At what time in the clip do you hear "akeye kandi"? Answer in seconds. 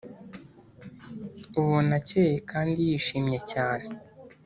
1.99-2.71